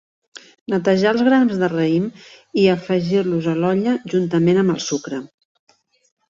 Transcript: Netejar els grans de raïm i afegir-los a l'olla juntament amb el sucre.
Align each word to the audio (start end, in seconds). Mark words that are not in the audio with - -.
Netejar 0.73 1.09
els 1.15 1.19
grans 1.27 1.59
de 1.63 1.69
raïm 1.73 2.07
i 2.63 2.63
afegir-los 2.77 3.51
a 3.53 3.53
l'olla 3.61 3.95
juntament 4.15 4.63
amb 4.63 4.75
el 4.79 4.83
sucre. 4.87 5.23